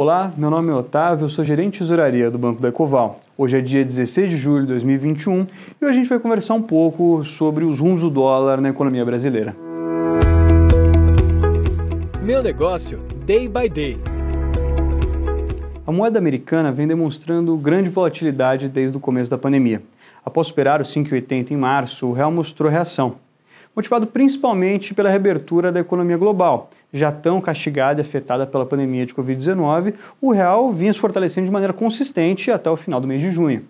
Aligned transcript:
Olá, 0.00 0.32
meu 0.36 0.48
nome 0.48 0.70
é 0.70 0.74
Otávio, 0.74 1.24
eu 1.24 1.28
sou 1.28 1.44
gerente 1.44 1.72
de 1.72 1.78
tesouraria 1.80 2.30
do 2.30 2.38
Banco 2.38 2.62
da 2.62 2.68
Ecoval. 2.68 3.18
Hoje 3.36 3.58
é 3.58 3.60
dia 3.60 3.84
16 3.84 4.30
de 4.30 4.36
julho 4.36 4.60
de 4.60 4.68
2021 4.68 5.40
e 5.40 5.84
hoje 5.84 5.90
a 5.90 5.92
gente 5.92 6.08
vai 6.08 6.20
conversar 6.20 6.54
um 6.54 6.62
pouco 6.62 7.24
sobre 7.24 7.64
os 7.64 7.80
rumos 7.80 8.02
do 8.02 8.08
dólar 8.08 8.60
na 8.60 8.68
economia 8.68 9.04
brasileira. 9.04 9.56
Meu 12.22 12.44
negócio, 12.44 13.00
day 13.26 13.48
by 13.48 13.68
day. 13.68 13.98
A 15.84 15.90
moeda 15.90 16.20
americana 16.20 16.70
vem 16.70 16.86
demonstrando 16.86 17.56
grande 17.56 17.90
volatilidade 17.90 18.68
desde 18.68 18.96
o 18.96 19.00
começo 19.00 19.28
da 19.28 19.36
pandemia. 19.36 19.82
Após 20.24 20.46
superar 20.46 20.80
os 20.80 20.94
5,80 20.94 21.50
em 21.50 21.56
março, 21.56 22.06
o 22.06 22.12
real 22.12 22.30
mostrou 22.30 22.70
reação 22.70 23.16
motivado 23.78 24.08
principalmente 24.08 24.92
pela 24.92 25.08
reabertura 25.08 25.70
da 25.70 25.78
economia 25.78 26.16
global. 26.16 26.68
Já 26.92 27.12
tão 27.12 27.40
castigada 27.40 28.00
e 28.00 28.02
afetada 28.02 28.44
pela 28.44 28.66
pandemia 28.66 29.06
de 29.06 29.14
Covid-19, 29.14 29.94
o 30.20 30.32
real 30.32 30.72
vinha 30.72 30.92
se 30.92 30.98
fortalecendo 30.98 31.46
de 31.46 31.52
maneira 31.52 31.72
consistente 31.72 32.50
até 32.50 32.68
o 32.68 32.76
final 32.76 33.00
do 33.00 33.06
mês 33.06 33.20
de 33.20 33.30
junho. 33.30 33.64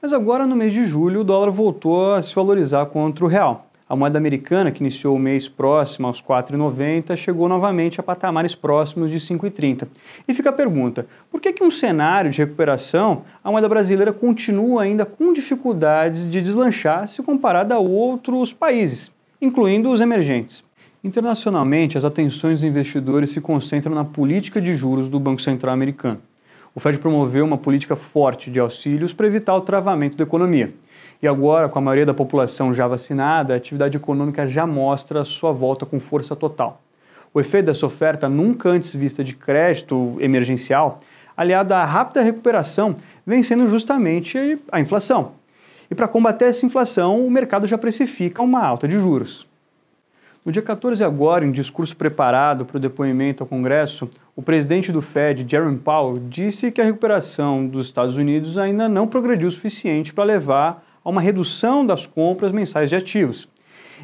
Mas 0.00 0.14
agora, 0.14 0.46
no 0.46 0.56
mês 0.56 0.72
de 0.72 0.86
julho, 0.86 1.20
o 1.20 1.24
dólar 1.24 1.50
voltou 1.50 2.14
a 2.14 2.22
se 2.22 2.34
valorizar 2.34 2.86
contra 2.86 3.22
o 3.22 3.28
real. 3.28 3.65
A 3.88 3.94
moeda 3.94 4.18
americana, 4.18 4.72
que 4.72 4.82
iniciou 4.82 5.14
o 5.14 5.18
mês 5.18 5.48
próximo 5.48 6.08
aos 6.08 6.20
4,90, 6.20 7.16
chegou 7.16 7.48
novamente 7.48 8.00
a 8.00 8.02
patamares 8.02 8.52
próximos 8.52 9.12
de 9.12 9.20
5,30. 9.20 9.86
E 10.26 10.34
fica 10.34 10.50
a 10.50 10.52
pergunta: 10.52 11.06
por 11.30 11.40
que, 11.40 11.52
que 11.52 11.62
um 11.62 11.70
cenário 11.70 12.32
de 12.32 12.38
recuperação 12.38 13.22
a 13.44 13.50
moeda 13.50 13.68
brasileira 13.68 14.12
continua 14.12 14.82
ainda 14.82 15.06
com 15.06 15.32
dificuldades 15.32 16.28
de 16.28 16.42
deslanchar 16.42 17.06
se 17.06 17.22
comparada 17.22 17.76
a 17.76 17.78
outros 17.78 18.52
países, 18.52 19.12
incluindo 19.40 19.88
os 19.92 20.00
emergentes? 20.00 20.64
Internacionalmente, 21.04 21.96
as 21.96 22.04
atenções 22.04 22.62
dos 22.62 22.68
investidores 22.68 23.30
se 23.30 23.40
concentram 23.40 23.94
na 23.94 24.04
política 24.04 24.60
de 24.60 24.74
juros 24.74 25.08
do 25.08 25.20
Banco 25.20 25.40
Central 25.40 25.72
americano. 25.72 26.20
O 26.76 26.80
Fed 26.80 26.98
promoveu 26.98 27.42
uma 27.42 27.56
política 27.56 27.96
forte 27.96 28.50
de 28.50 28.60
auxílios 28.60 29.14
para 29.14 29.26
evitar 29.26 29.56
o 29.56 29.62
travamento 29.62 30.14
da 30.14 30.24
economia. 30.24 30.74
E 31.22 31.26
agora, 31.26 31.70
com 31.70 31.78
a 31.78 31.80
maioria 31.80 32.04
da 32.04 32.12
população 32.12 32.74
já 32.74 32.86
vacinada, 32.86 33.54
a 33.54 33.56
atividade 33.56 33.96
econômica 33.96 34.46
já 34.46 34.66
mostra 34.66 35.24
sua 35.24 35.52
volta 35.52 35.86
com 35.86 35.98
força 35.98 36.36
total. 36.36 36.82
O 37.32 37.40
efeito 37.40 37.64
dessa 37.64 37.86
oferta 37.86 38.28
nunca 38.28 38.68
antes 38.68 38.92
vista 38.92 39.24
de 39.24 39.34
crédito 39.34 40.18
emergencial, 40.20 41.00
aliado 41.34 41.72
à 41.72 41.82
rápida 41.82 42.20
recuperação, 42.20 42.94
vem 43.26 43.42
sendo 43.42 43.66
justamente 43.68 44.58
a 44.70 44.78
inflação. 44.78 45.32
E 45.90 45.94
para 45.94 46.06
combater 46.06 46.44
essa 46.44 46.66
inflação, 46.66 47.26
o 47.26 47.30
mercado 47.30 47.66
já 47.66 47.78
precifica 47.78 48.42
uma 48.42 48.62
alta 48.62 48.86
de 48.86 48.98
juros. 48.98 49.46
No 50.46 50.52
dia 50.52 50.62
14 50.62 51.02
agora, 51.02 51.44
em 51.44 51.50
discurso 51.50 51.96
preparado 51.96 52.64
para 52.64 52.76
o 52.76 52.80
depoimento 52.80 53.42
ao 53.42 53.48
Congresso, 53.48 54.08
o 54.36 54.40
presidente 54.40 54.92
do 54.92 55.02
Fed, 55.02 55.44
Jerome 55.50 55.76
Powell, 55.76 56.22
disse 56.28 56.70
que 56.70 56.80
a 56.80 56.84
recuperação 56.84 57.66
dos 57.66 57.86
Estados 57.86 58.16
Unidos 58.16 58.56
ainda 58.56 58.88
não 58.88 59.08
progrediu 59.08 59.48
o 59.48 59.50
suficiente 59.50 60.14
para 60.14 60.22
levar 60.22 60.84
a 61.04 61.10
uma 61.10 61.20
redução 61.20 61.84
das 61.84 62.06
compras 62.06 62.52
mensais 62.52 62.88
de 62.88 62.94
ativos 62.94 63.48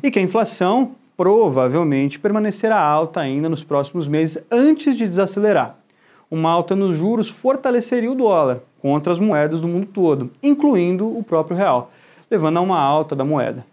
e 0.02 0.10
que 0.10 0.18
a 0.18 0.22
inflação 0.22 0.96
provavelmente 1.16 2.18
permanecerá 2.18 2.76
alta 2.76 3.20
ainda 3.20 3.48
nos 3.48 3.62
próximos 3.62 4.08
meses 4.08 4.44
antes 4.50 4.96
de 4.96 5.06
desacelerar. 5.06 5.76
Uma 6.28 6.50
alta 6.50 6.74
nos 6.74 6.96
juros 6.96 7.28
fortaleceria 7.28 8.10
o 8.10 8.16
dólar 8.16 8.62
contra 8.80 9.12
as 9.12 9.20
moedas 9.20 9.60
do 9.60 9.68
mundo 9.68 9.86
todo, 9.86 10.28
incluindo 10.42 11.06
o 11.06 11.22
próprio 11.22 11.56
real, 11.56 11.92
levando 12.28 12.56
a 12.56 12.62
uma 12.62 12.80
alta 12.80 13.14
da 13.14 13.24
moeda. 13.24 13.64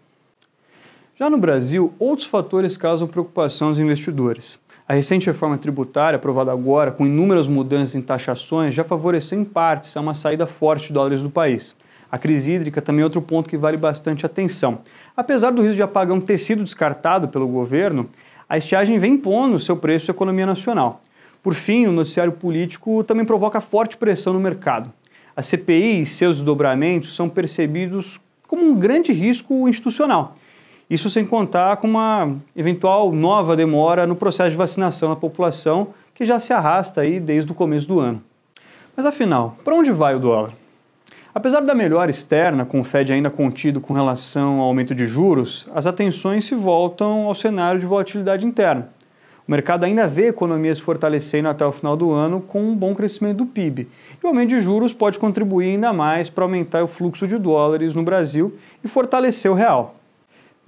Já 1.20 1.28
no 1.28 1.36
Brasil, 1.36 1.92
outros 1.98 2.26
fatores 2.26 2.78
causam 2.78 3.06
preocupação 3.06 3.68
aos 3.68 3.78
investidores. 3.78 4.58
A 4.88 4.94
recente 4.94 5.26
reforma 5.26 5.58
tributária, 5.58 6.16
aprovada 6.16 6.50
agora, 6.50 6.90
com 6.90 7.04
inúmeras 7.04 7.46
mudanças 7.46 7.94
em 7.94 8.00
taxações, 8.00 8.74
já 8.74 8.84
favoreceu 8.84 9.38
em 9.38 9.44
partes 9.44 9.94
a 9.94 10.00
uma 10.00 10.14
saída 10.14 10.46
forte 10.46 10.86
de 10.86 10.94
dólares 10.94 11.20
do 11.20 11.28
país. 11.28 11.76
A 12.10 12.16
crise 12.16 12.52
hídrica 12.52 12.80
também 12.80 13.02
é 13.02 13.04
outro 13.04 13.20
ponto 13.20 13.50
que 13.50 13.58
vale 13.58 13.76
bastante 13.76 14.24
atenção. 14.24 14.78
Apesar 15.14 15.50
do 15.50 15.60
risco 15.60 15.76
de 15.76 15.82
apagão 15.82 16.22
ter 16.22 16.38
sido 16.38 16.64
descartado 16.64 17.28
pelo 17.28 17.46
governo, 17.46 18.08
a 18.48 18.56
estiagem 18.56 18.98
vem 18.98 19.12
impondo 19.12 19.60
seu 19.60 19.76
preço 19.76 20.10
à 20.10 20.14
economia 20.14 20.46
nacional. 20.46 21.02
Por 21.42 21.52
fim, 21.52 21.84
o 21.84 21.92
noticiário 21.92 22.32
político 22.32 23.04
também 23.04 23.26
provoca 23.26 23.60
forte 23.60 23.98
pressão 23.98 24.32
no 24.32 24.40
mercado. 24.40 24.90
A 25.36 25.42
CPI 25.42 26.00
e 26.00 26.06
seus 26.06 26.36
desdobramentos 26.36 27.14
são 27.14 27.28
percebidos 27.28 28.18
como 28.46 28.64
um 28.64 28.74
grande 28.74 29.12
risco 29.12 29.68
institucional. 29.68 30.34
Isso 30.90 31.08
sem 31.08 31.24
contar 31.24 31.76
com 31.76 31.86
uma 31.86 32.34
eventual 32.56 33.12
nova 33.12 33.54
demora 33.54 34.08
no 34.08 34.16
processo 34.16 34.50
de 34.50 34.56
vacinação 34.56 35.10
da 35.10 35.14
população, 35.14 35.94
que 36.12 36.24
já 36.24 36.40
se 36.40 36.52
arrasta 36.52 37.02
aí 37.02 37.20
desde 37.20 37.52
o 37.52 37.54
começo 37.54 37.86
do 37.86 38.00
ano. 38.00 38.20
Mas 38.96 39.06
afinal, 39.06 39.56
para 39.64 39.76
onde 39.76 39.92
vai 39.92 40.16
o 40.16 40.18
dólar? 40.18 40.50
Apesar 41.32 41.60
da 41.60 41.76
melhora 41.76 42.10
externa, 42.10 42.64
com 42.64 42.80
o 42.80 42.84
Fed 42.84 43.12
ainda 43.12 43.30
contido 43.30 43.80
com 43.80 43.94
relação 43.94 44.58
ao 44.58 44.66
aumento 44.66 44.92
de 44.92 45.06
juros, 45.06 45.68
as 45.72 45.86
atenções 45.86 46.44
se 46.44 46.56
voltam 46.56 47.26
ao 47.28 47.36
cenário 47.36 47.78
de 47.78 47.86
volatilidade 47.86 48.44
interna. 48.44 48.88
O 49.46 49.50
mercado 49.50 49.84
ainda 49.84 50.08
vê 50.08 50.24
a 50.24 50.30
economia 50.30 50.74
se 50.74 50.82
fortalecendo 50.82 51.48
até 51.48 51.64
o 51.64 51.70
final 51.70 51.96
do 51.96 52.10
ano 52.10 52.40
com 52.40 52.60
um 52.60 52.74
bom 52.74 52.96
crescimento 52.96 53.38
do 53.38 53.46
PIB. 53.46 53.86
E 54.20 54.26
o 54.26 54.28
aumento 54.28 54.48
de 54.48 54.58
juros 54.58 54.92
pode 54.92 55.20
contribuir 55.20 55.70
ainda 55.70 55.92
mais 55.92 56.28
para 56.28 56.42
aumentar 56.42 56.82
o 56.82 56.88
fluxo 56.88 57.28
de 57.28 57.38
dólares 57.38 57.94
no 57.94 58.02
Brasil 58.02 58.58
e 58.82 58.88
fortalecer 58.88 59.48
o 59.48 59.54
real. 59.54 59.99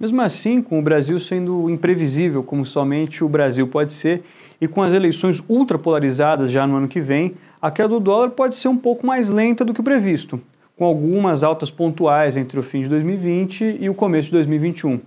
Mesmo 0.03 0.21
assim, 0.21 0.61
com 0.61 0.77
o 0.77 0.81
Brasil 0.81 1.17
sendo 1.17 1.69
imprevisível, 1.69 2.43
como 2.43 2.65
somente 2.65 3.23
o 3.23 3.29
Brasil 3.29 3.65
pode 3.65 3.93
ser, 3.93 4.21
e 4.59 4.67
com 4.67 4.83
as 4.83 4.91
eleições 4.91 5.41
ultrapolarizadas 5.47 6.51
já 6.51 6.67
no 6.67 6.75
ano 6.75 6.89
que 6.89 6.99
vem, 6.99 7.35
a 7.61 7.71
queda 7.71 7.87
do 7.87 8.01
dólar 8.01 8.31
pode 8.31 8.55
ser 8.55 8.67
um 8.67 8.75
pouco 8.75 9.07
mais 9.07 9.29
lenta 9.29 9.63
do 9.63 9.73
que 9.73 9.79
o 9.79 9.83
previsto 9.83 10.41
com 10.77 10.83
algumas 10.83 11.41
altas 11.41 11.71
pontuais 11.71 12.35
entre 12.35 12.59
o 12.59 12.63
fim 12.63 12.81
de 12.81 12.89
2020 12.89 13.77
e 13.79 13.89
o 13.89 13.93
começo 13.93 14.25
de 14.25 14.31
2021. 14.33 14.99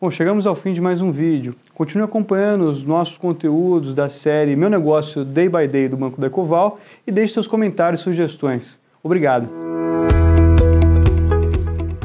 Bom, 0.00 0.10
chegamos 0.10 0.46
ao 0.46 0.56
fim 0.56 0.72
de 0.72 0.80
mais 0.80 1.02
um 1.02 1.10
vídeo. 1.10 1.54
Continue 1.74 2.06
acompanhando 2.06 2.62
os 2.62 2.82
nossos 2.82 3.18
conteúdos 3.18 3.92
da 3.92 4.08
série 4.08 4.56
Meu 4.56 4.70
Negócio 4.70 5.22
Day 5.22 5.50
by 5.50 5.68
Day 5.68 5.86
do 5.86 5.98
Banco 5.98 6.18
da 6.18 6.28
Ecoval 6.28 6.80
e 7.06 7.12
deixe 7.12 7.34
seus 7.34 7.46
comentários 7.46 8.00
e 8.00 8.04
sugestões. 8.04 8.78
Obrigado. 9.02 9.50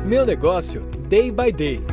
Meu 0.05 0.25
Negócio 0.25 0.83
Day 1.07 1.31
by 1.31 1.51
Day 1.51 1.92